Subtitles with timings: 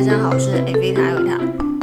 [0.00, 1.36] 大家好，我是 A V 塔维塔。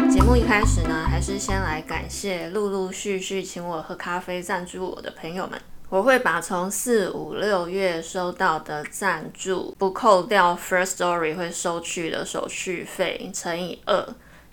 [0.09, 5.61] 节目一开始呢，还是先来感谢陆陆续续请我喝咖啡赞助我的朋友们。
[5.89, 14.03] 我会把从四五六月收到的赞助，不扣掉 First Story 会收取的手续费乘以二，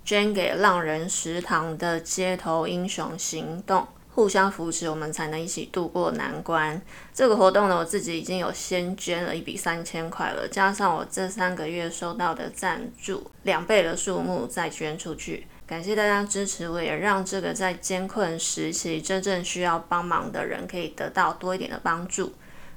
[0.05, 3.89] 捐给浪人食堂的街头英雄行动。
[4.15, 6.81] 互相扶持，我们才能一起度过难关。
[7.13, 15.47] 这个活动呢，我自己已经有先捐了一笔三千块了，加上我这三个月收到的赞助，两倍的数目再捐出去。
[15.67, 22.33] 感谢大家支持，我也让这个在艰困时期真正需要帮忙的人可以得到多一点的帮助。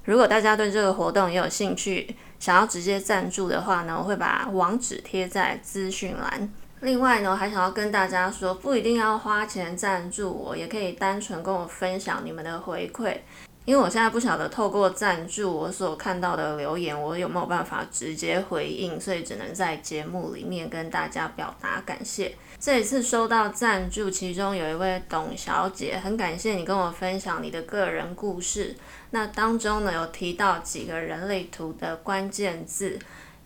[0.06, 6.50] 如果大家对这个活动也有兴趣，想要直接赞助的话呢，我会把网址贴在资讯栏。
[6.82, 13.18] 另外呢，还想要跟大家说，不一定要花钱赞助我，也可以单纯跟我分享你们的回馈。
[13.66, 22.34] 因为我现在不晓得透过赞助我所看到的留言，我有没有办法直接回应，所以只能在节目里面跟大家表达感谢。
[22.60, 28.74] 这一次收到赞助，其中有一位董小姐，很感谢你跟我分享你的个人故事。
[29.10, 32.98] 那当中呢，有提到几个人类图的关键字。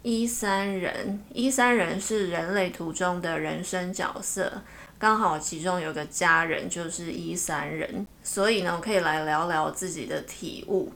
[0.03, 4.51] 一三人，一三人是人类图中的人生角色，
[4.97, 10.91] 刚好其中有个家人就是一三人，所以呢，我可以来聊聊自己的体悟。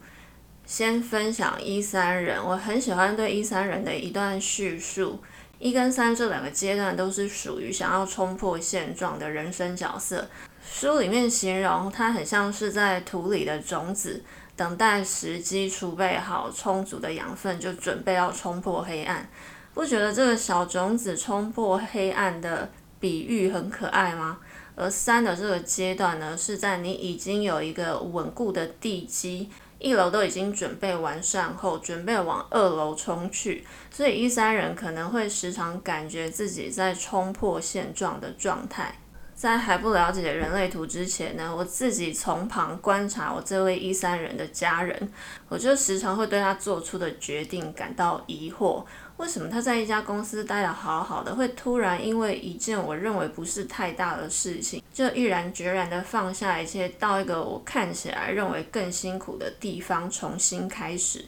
[0.65, 5.19] 先分享一三人，我很喜欢对一三人的一段叙述。
[5.59, 10.27] 一跟三这两个阶段都是属于想要冲破现状的人生角色。
[10.67, 14.23] 书里面形容他很像是在土里的种子。
[14.55, 19.29] 等待时机，储备好充足的养分，就准备要冲破黑暗。
[19.73, 24.39] 不觉得这个小种子冲破黑暗的比喻很可爱吗？
[24.77, 33.65] 而三的这个阶段呢，是在你已经有一个稳固的地基，一楼都已经准备完善后，准备往二楼冲去。
[33.89, 38.99] 所以一三人可能会时常感觉自己在冲破现状的状态。
[39.35, 45.11] 在还不了解人类图之前呢，我自己从旁观察我这位一三人的家人，
[45.49, 48.85] 我就时常会对他做出的决定感到疑惑。
[49.17, 61.25] 为什么他在一家公司待得好好的，会突然因为一件我认为不是太大的事情，就毅然决然地放下一切，到一个我看起来认为更辛苦的地方重新开始？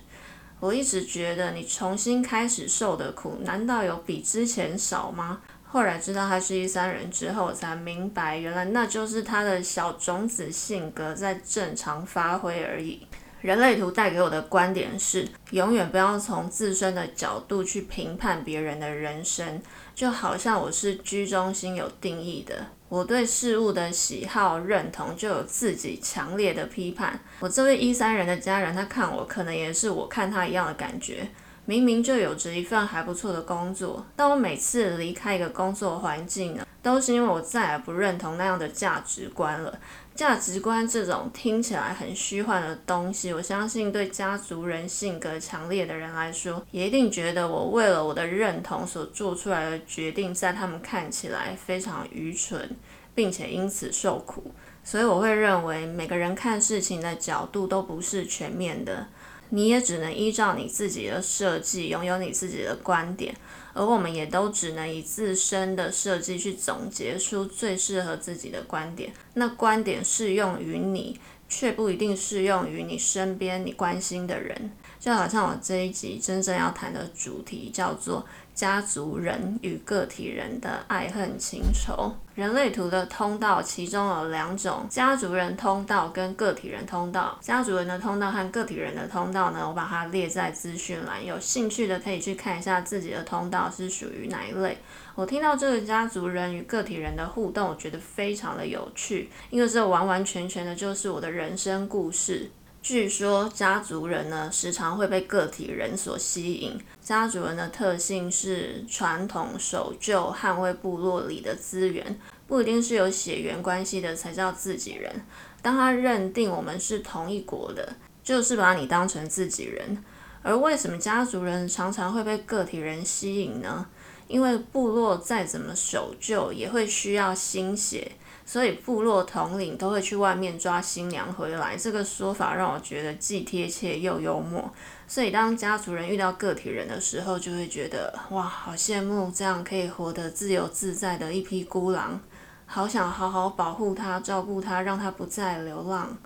[0.59, 5.41] 我一直觉得，你重新开始受的苦，难道有比之前少吗？
[5.77, 13.05] 后来知道他是一三人之后，才明白原来那就是他的小种子性格在正常发挥而已。
[13.41, 19.61] 人类图带给我的观点是：永远不要从自身的角度去评判别人的人生，
[19.93, 22.55] 就好像我是居中心有定义的，
[22.89, 27.19] 我对事物的喜好认同就有自己强烈的批判。
[27.39, 31.29] 我这位一三人的家人，他看我可能也是我看他一样的感觉。
[31.69, 39.77] 明明就有着一份还不错的工作，但我每次离开一个工作环境呢，都是因为我再也不认同那样的价值观了。
[40.15, 52.77] 价值观这种听起来很虚幻的东西，我相信对家族人性格强烈的人来说，也一定觉得我为了我的认同所做出来的决定，在他们看起来非常愚蠢，
[53.13, 54.53] 并且因此受苦。
[54.85, 59.05] 所以我会认为每个人看事情的角度都不是全面的。
[59.49, 63.35] 你也只能依照你自己的设计，拥有你自己的观点，
[63.73, 69.13] 而我们也都只能以自身的设计去总结出最适合自己的观点。
[69.33, 74.71] 那观点适用于你，却不一定适用于你身边你关心的人。
[74.99, 78.25] 就好像我这一集真正要谈的主题叫做。
[78.57, 87.37] 家族人与个体人的爱恨情仇，人类图的通道其中有两种：家族人通道跟个体人通道。
[87.39, 94.75] 家族人的通道和个体人的通道呢，我把它列在资讯栏，有兴趣的可以去看一下自己的通道是属于哪一类。
[95.13, 102.49] 我听到这个家族人与个体人的互动，我觉得非常的有趣，因为这完完全全的就是我的人生故事。
[102.87, 106.79] 据说家族人呢，时常会被个体人所吸引。
[107.01, 112.17] 家族人的特性是传统、守旧、捍卫部落里的资源，
[112.47, 115.13] 不一定是有血缘关系的才叫自己人。
[115.61, 117.93] 当他认定我们是同一国的，
[118.23, 120.01] 就是把你当成自己人。
[120.41, 123.85] 而为什么家族人常常会被个体人吸引呢？
[124.29, 128.13] 因为部落再怎么守旧，也会需要新血。
[128.47, 134.71] 所以部落统领都会去外面抓新娘回来，这个说法让我觉得既贴切又幽默。
[135.05, 142.21] 所以当家族人遇到个体人的时候，就会觉得哇，好羡慕这样可以活得自由自在的一匹孤狼，
[142.65, 146.17] 好想好好保护他、照顾他，让他不再流浪。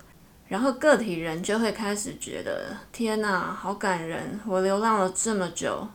[0.46, 4.38] 然后个体人就会开始觉得天哪，好感人！
[4.46, 5.88] 我流浪了这么久，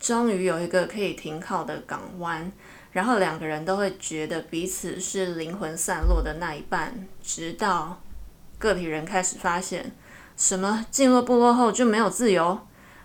[0.00, 2.50] 终于有一个可以停靠的港湾，
[2.92, 8.00] 然后两个人都会觉得彼此是灵魂散落的那一半，直到
[8.58, 9.92] 个体人开始发现，
[10.36, 12.58] 什么进入部落后就没有自由？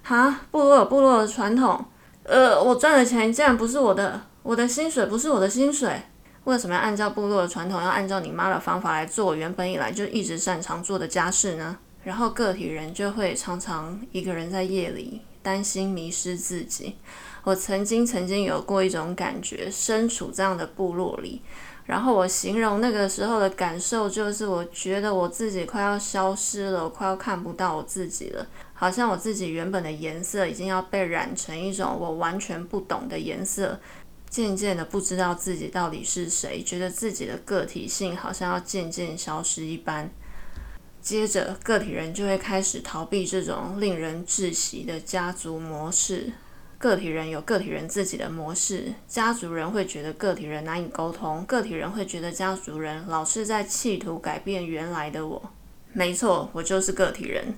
[0.03, 1.85] 哈，部落有部落的传统，
[2.23, 6.01] 呃，我赚的钱竟然不是我的，我的薪水不是我的薪水，
[6.45, 11.77] 为什么要按照部落的传统，要按照你妈的方法来做我原本以来就一直擅长做的家事呢？
[12.03, 16.95] 然后个体人就会常常一个人在夜里担心迷失自己。
[17.43, 21.43] 我曾经曾经有过一种感觉，身处这样的部落里，
[21.85, 33.79] 然后我形容那个时候的感受，就是我觉得我自己快要消失了，我快要看不到我自己了，好像我自己原本的颜色已经要被染成一种我完全不懂的颜色，
[34.27, 40.09] 渐渐的不知道自己到底是谁，觉得自己的个体性好像要渐渐消失一般。
[41.05, 46.33] 接着，个体人就会开始逃避这种令人窒息的家族模式。
[46.79, 55.39] 个体人有个体人自己的模式，家族人会觉得个体人难以沟通，个体人会觉得家族人老是在企图改变原来的我。
[55.93, 57.53] 没错，我就是个体人。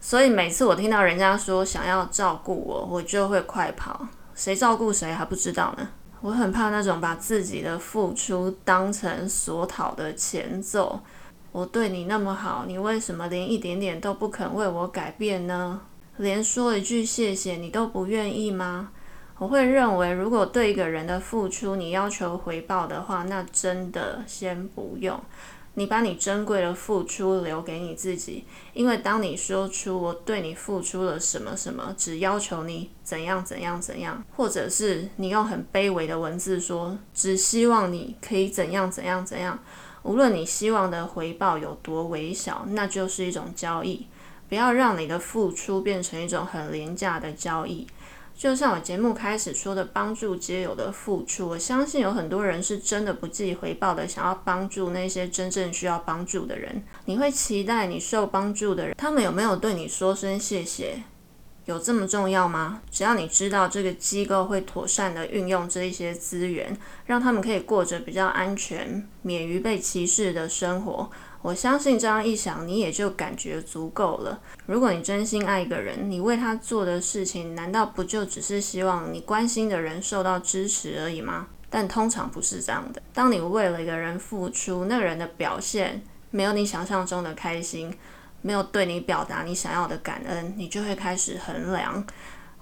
[0.00, 4.08] 所以每次我听到人家说想要照顾我，我就会快跑。
[4.34, 5.86] 谁照顾谁还不知道呢？
[6.22, 11.02] 我很怕那种把自己的付出当成索讨的前奏。
[11.52, 15.80] 我对你那么好，你为什么连一点点都不肯为我改变呢？
[16.18, 18.90] 连说一句谢谢你都不愿意吗？
[19.38, 25.20] 我会认为，如果对一个人的付出你要求回报的话，那真的先不用。
[25.74, 39.56] 你把你珍贵的付出留给你自己，因为当你说出我对你付出了什么什么，只要求你怎样怎样怎样，或者是你用很卑微的文字说，只希望你可以怎样怎样怎样。
[40.08, 44.06] 无论你希望的回报有多微小，那就是一种交易。
[44.48, 47.86] 不要让你的付出变成一种很廉价的交易。
[48.34, 56.82] 就像我节目开始说的，帮助皆有的付出，我相信有很多人是真的不计回报的，想要帮助那些真正需要帮助的人。
[57.04, 61.02] 你会期待你受帮助的人，他们有没有对你说声谢谢？
[61.68, 62.80] 有这么重要吗？
[62.90, 66.74] 只要你知道这个机构会妥善的运用这一些资源，
[67.04, 71.10] 让他们可以过着比较安全、免于被歧视的生活，
[71.42, 74.40] 我相信这样一想，你也就感觉足够了。
[74.64, 81.48] 如果你真心爱一个人，你为他做的事情，难道不就只是希望你关心的人受到支持而已吗？
[81.68, 83.02] 但通常不是这样的。
[83.12, 87.94] 当你为了一个人付出，那个人的表现没有你想象中的开心。
[88.40, 92.06] 没有对你表达你想要的感恩，你就会开始衡量：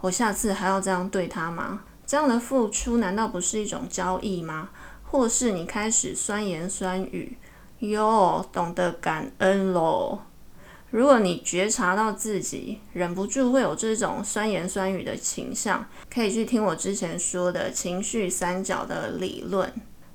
[0.00, 1.82] 我下次还要这样对他吗？
[2.06, 4.70] 这样的付出难道不是一种交易吗？
[5.04, 7.36] 或是你开始酸言酸语，
[7.80, 10.20] 哟，懂得感恩喽？
[10.90, 19.72] 如果你觉察到自己忍不住会有这种酸言酸语的倾向，可以去听我之前说的情绪三角的理论，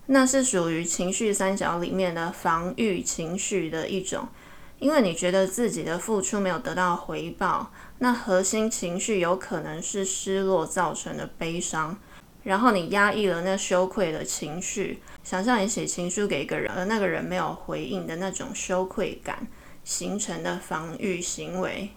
[0.08, 4.28] 那是属于情绪三角里面的防御情绪的一种。
[4.82, 11.96] 因为你觉得自己的付出没有得到回报，那核心情绪有可能是失落造成的悲伤，
[12.42, 19.46] 然后你压抑了那羞愧的情绪，想象你写情书给一个人，而那个人没有回应的那种羞愧感
[19.84, 21.92] 形成的防御行为，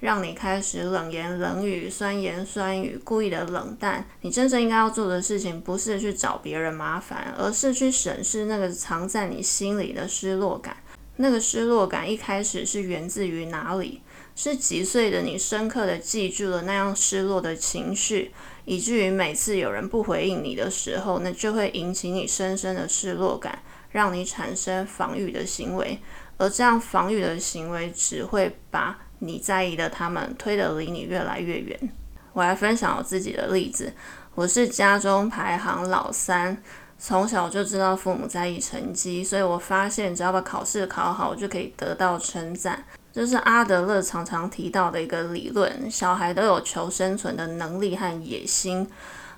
[0.00, 4.08] 让你开始冷言冷语、酸言酸语，故意的冷淡。
[4.22, 10.78] 你真正应该要做的事情，不是去找别人麻烦，而是去审视那个藏在你心里的失落感。
[11.16, 14.02] 那个失落感一开始是源自于哪里？
[14.34, 18.32] 是几岁的你深刻的记住了那样失落的情绪，
[18.66, 25.98] 以至于每次有人不回应你的时候，那就会引起你深深的失落感，让你产生防御的行为。
[26.36, 31.90] 而这样防御的行为只会把你在意的他们推得离你越来越远。
[32.34, 33.94] 我来分享我自己的例子，
[34.34, 36.62] 我是家中排行老三。
[36.98, 42.84] 从小就知道父母在意成绩，所以我发现只要把考试考好，我就可以得到称赞。
[43.12, 48.86] 这是阿德勒常常提到的一个理论：小孩都有求生存的能力和野心，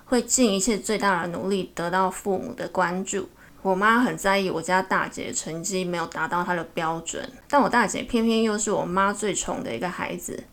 [0.05, 3.29] 会尽一切最大的努力得到父母的关注。
[3.61, 10.43] 我妈很在意我家大姐成绩没有达到她的标准，但我大姐偏偏又是我妈最宠的一个孩子。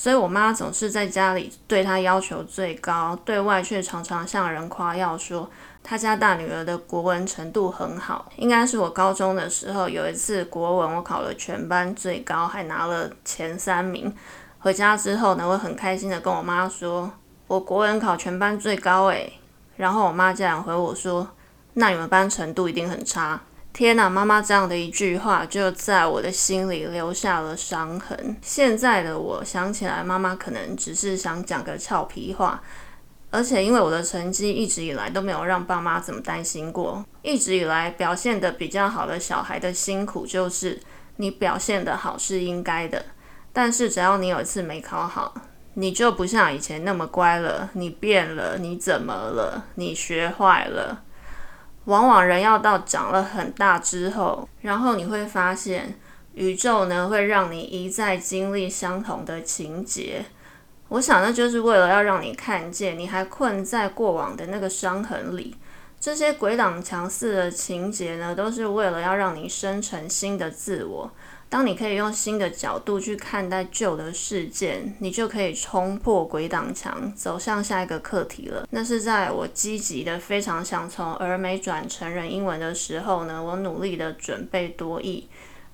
[0.00, 5.50] 所以，我妈总是在家里对她要求最高，对外却常常向人夸耀说
[5.82, 8.32] 她家大女儿的国文程度很好。
[8.36, 14.10] 应该是我高中的时候有一次国文我考了全班最高，还拿了前三名。
[14.60, 17.12] 回家之后呢，我很开心的跟我妈说
[17.46, 19.30] ：“我国文考全班最高诶。”
[19.76, 21.28] 然后我妈这样回我说
[21.74, 23.38] ：“那你们班程度一定很差。”
[23.72, 28.36] 天呐，妈妈这样的一句话就在我的心里留下了伤痕。
[28.42, 32.60] 现在的我想起来，妈妈可能只是想讲个俏皮话，
[33.30, 40.80] 而且因为我的成绩一直以来都没有让爸妈怎么担心过，一直以来表现的比较好的小孩的辛苦就是
[41.16, 43.04] 你表现的好是应该的，
[43.52, 45.32] 但是只要你有一次没考好，
[45.74, 49.66] 你就不像以前那么乖了，你变了，你怎么了？
[49.76, 51.04] 你学坏了。
[51.86, 55.94] 往往人要到长了很大之后，然后你会发现，
[56.34, 60.24] 宇宙呢会让你一再经历相同的情节。
[60.90, 65.56] 我想那就是为了要让你看见，你还困在过往的那个伤痕里。
[65.98, 71.12] 这些鬼挡墙似的情节呢，都是为了要让你生成新的自我。
[71.50, 78.64] 当你可以用新的角度去看待旧的事件，你就可以冲破鬼挡墙，走向下一个课题了。
[78.70, 85.28] 那是在我积极的非常想从儿美转成人英文的时候呢，我努力的准备多译，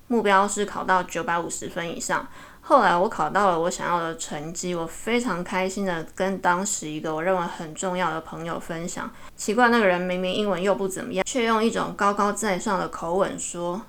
[0.07, 2.27] 目标是考到九百五十分以上。
[2.61, 9.09] 后来我考到了我想要的成绩，我非常开心的跟当时一个我认为很重要的朋友分享。
[9.35, 13.79] 奇怪，那个人明明英文又不怎么样，却用一种高高在上的口吻说。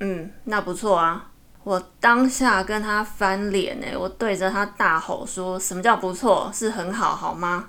[0.00, 1.30] 嗯，那不错啊！
[1.62, 6.50] 我当下跟他翻脸诶，我对着他大吼说：“什么叫不错？
[6.54, 7.68] 是很好，好吗？”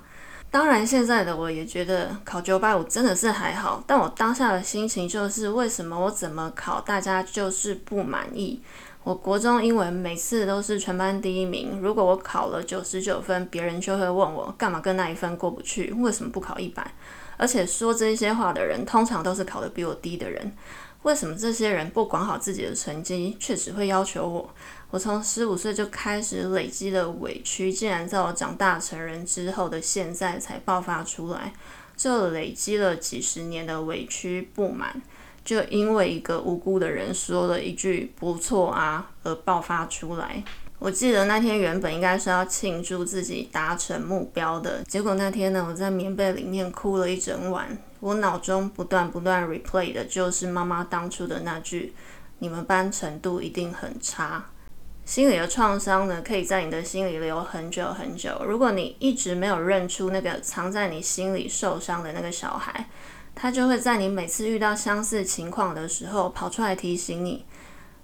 [0.50, 8.62] 当然，现在的我也觉得考九百五真的是还好，但我当下的心情就是：为什么我怎么考，大家就是不满意？
[9.04, 15.92] 我国中英文每次都是全班第一名，如果我考了九十九分，别人就会问我干嘛跟那一分过不去？
[15.98, 16.86] 为什么不考一百？
[17.36, 20.52] 而且说这些话的人，通常都是考得比我低的人。
[21.02, 24.54] 为什么这些人不管好自己的成绩，却只会要求我？
[24.90, 31.52] 我从十五岁就开始累积的委屈，竟然在我长大成人之后的现在才爆发出来。
[31.96, 35.02] 这累积了几十年的委屈不满，
[35.44, 40.44] 就因为一个无辜的人说了一句“不错啊”而爆发出来。
[40.84, 47.78] 我记得那天原本应该是要庆祝自己达成目标的，结果那天呢，我在棉被里面哭了一整晚。
[48.00, 51.94] 我脑中不断不断 replay 的就是妈妈当初的那句
[52.40, 54.44] ：“你们班程度一定很差。”
[55.06, 58.42] 心里的创伤呢，可以在你的心里留很久很久。
[58.44, 62.88] 如果你一直没有认出那个藏在你心里受伤的那个小孩，
[63.36, 67.44] 他就会在你每次遇到相似情况的时候跑出来提醒你。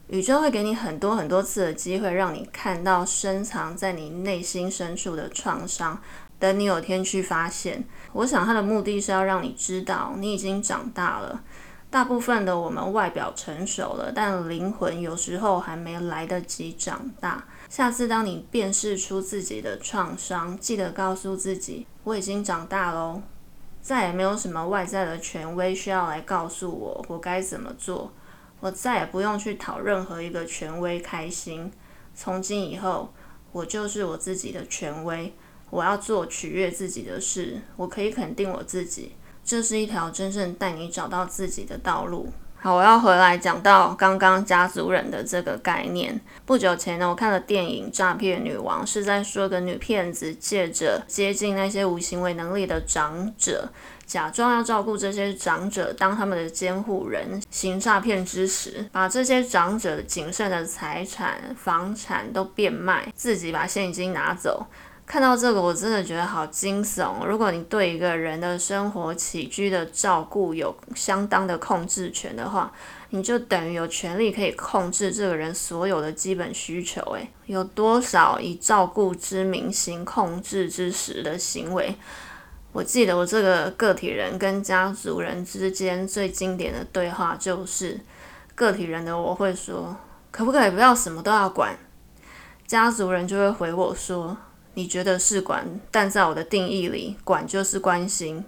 [0.09, 6.01] 宇宙会给你很多很多次的机会，让你看到深藏在你内心深处的创伤。
[6.39, 11.43] 等你有天去发现，我想它的目的是要让你知道你已经长大了。
[11.91, 17.45] 大部分的我们外表成熟了，但灵魂有时候还没来得及长大。
[17.69, 23.21] 下次当你辨识出自己的创伤，记得告诉自己：我已经长大喽，
[23.83, 28.13] 再也没有什么外在的权威需要来告诉我我该怎么做。
[28.61, 31.71] 我再也不用去讨任何一个权威开心。
[32.15, 33.13] 从今以后，
[33.53, 35.33] 我就是我自己的权威。
[35.71, 39.13] 我要做取悦自己的事，我可以肯定我自己，
[39.45, 42.33] 这是一条真正带你找到自己的道路。
[42.61, 46.21] 好，我要回来讲到刚刚家族人的这个概念。
[46.45, 53.69] 不久前呢，我看了电影《诈骗女王》，是在说个女骗子借着接近那些无行为能力的长者，
[54.05, 64.67] 假装要照顾这些长者，当他们的监护人，行诈骗之时，把这些长者仅剩的财产、房产都变卖，自己把现金拿走。
[65.09, 67.25] 看到这个，我真的觉得好惊悚。
[67.25, 72.71] 如果你对一个人的生活起居的照顾有相当的控制权的话，
[73.09, 77.01] 你就等于有权利可以控制这个人所有的基本需求。
[77.13, 81.97] 诶，有多少以照顾之名行控制之实的行为？
[82.73, 87.99] 我记得我这个个体人跟家族人之间最经典的对话就是，
[88.55, 89.97] 个体人的我会说
[90.31, 91.75] ：“可不可以不要什么都要管？”
[92.69, 94.37] 家族人就会回我说。
[94.79, 98.45] 你觉得是管，但在我的定义里，管就是关心。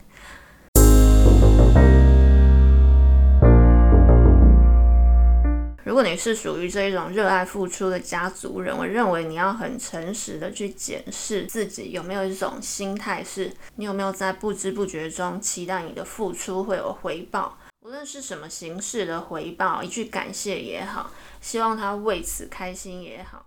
[5.83, 21.11] 如果你是属于这一种热爱付出的家族人，我认为你要很诚实的去检视自己有没有一种心态，是你有没有在不知不觉中期待你的付出会有回报，无论是什么形式的回报，一句感谢也好，
[21.41, 23.45] 希望他为此开心也好，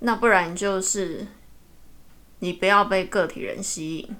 [0.00, 1.26] 那不然就是。
[2.38, 4.16] 你不要被个体人吸引。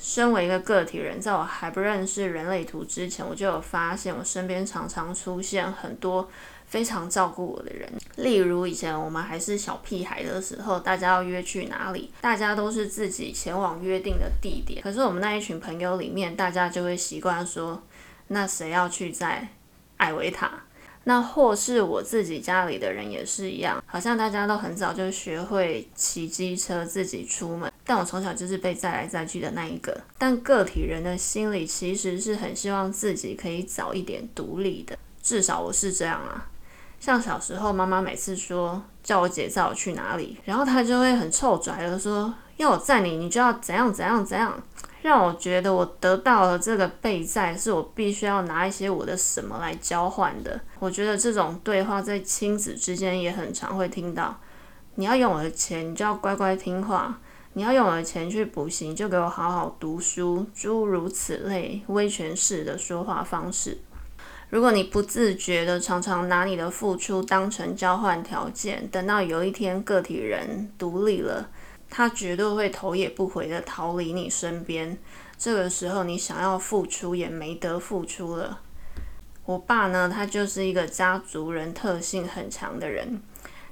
[0.00, 6.28] 身为一个个体人，在我还不认识人类图之前，我就有发现，我身边常常出现很多
[6.66, 7.92] 非常照顾我的人。
[8.16, 14.80] 例如，以前我们还是小屁孩的时候，大家要约去哪里，大家都是自己前往约定的地点。
[14.80, 17.82] 可是我们那一群朋友里面，大家就会习惯说
[18.28, 19.48] ：“那谁要去在
[19.98, 20.62] 艾维塔？”
[21.08, 29.98] 那或是我自己家里的人也是一样，好像大家都很早就学会骑机车自己出门，但我从小就是被载来载去的那一个。
[30.18, 36.46] 但个体人的心里其实是很希望自己可以早一点独立的，至少我是这样啊。
[37.00, 44.62] 像小时候，妈妈每次说叫我姐载我去哪里，然后她就会很臭拽的说，要我载你，你就要怎样怎样怎样。
[45.02, 50.60] 让我觉得我得到了这个备载，是我必须要拿一些我的什么来交换的。
[50.80, 54.38] 我觉得这种对话在亲子之间也很常会听到。
[54.96, 57.14] 你要用我的钱，你就要乖乖听话；
[57.52, 60.44] 你要用我的钱去补习，就给我好好读书。
[60.52, 63.78] 诸如此类威权式的说话方式。
[64.50, 71.48] 如果你不自觉的常常拿你的付出当成交换条件，等到有一天个体人独立了。
[71.90, 74.96] 他绝对会头也不回的逃离你身边，
[75.36, 78.60] 这个时候你想要付出也没得付出了。
[79.44, 83.20] 我爸呢，他就是一个家族人特性很强的人。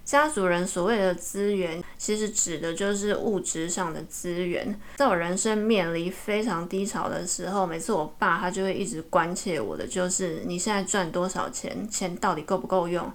[0.04, 4.80] 家族人所谓的资源，其实指的就是物质上的资源。
[4.94, 13.12] 在我人生面临非常低潮的时候，每次我爸他就会一直关切我的，就是你现在赚多少钱，钱到底够不够用。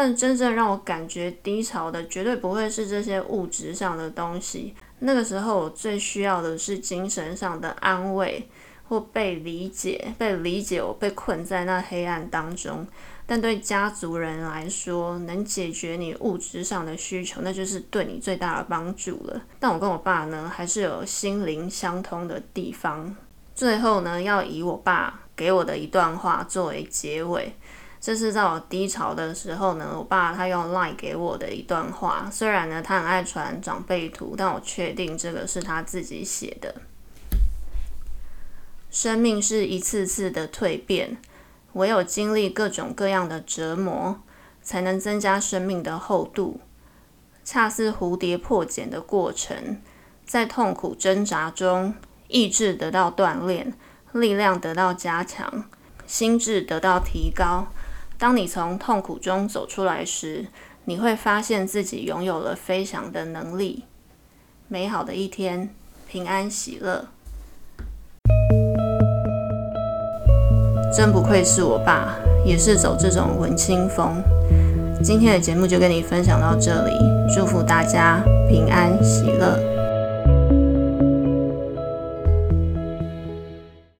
[0.00, 4.72] 但真正让我感觉低潮的，绝对不会是这些物质上的东西。
[5.00, 8.48] 那个时候，我最需要的是精神上的安慰，
[8.88, 10.14] 或被理解。
[10.16, 12.86] 被理解，我被困在那黑暗当中。
[13.26, 19.42] 但对家族人来说，能解决你物质上的需求，那就是对你最大的帮助了。
[19.58, 23.16] 但我跟我爸呢，还是有心灵相通的地方。
[23.52, 27.52] 最后呢，要以我爸给我的一段话作为结尾。
[28.00, 32.28] 这是在我低潮的时候呢，我爸他用 Line 给我的一段话。
[32.30, 36.74] 虽然呢，他很爱传长辈图，但我确定这个是他自己写的。
[38.90, 41.18] 生命是一次次的蜕变，
[41.72, 44.20] 唯有经历各种各样的折磨，
[44.62, 46.60] 才能增加生命的厚度。
[47.44, 49.82] 恰似蝴蝶破茧的过程，
[50.24, 51.94] 在痛苦挣扎中，
[52.28, 53.74] 意志得到锻炼，
[54.12, 55.64] 力量得到加强，
[56.06, 57.68] 心智得到提高。
[58.18, 60.46] 当你从痛苦中走出来时，
[60.86, 63.84] 你会发现自己拥有了飞翔的能力。
[64.66, 65.70] 美好的一天，
[66.08, 67.04] 平安喜乐。
[70.92, 74.20] 真不愧是我爸，也是走这种文青风。
[75.00, 76.92] 今天的节目就跟你分享到这里，
[77.32, 79.77] 祝福大家平安喜乐。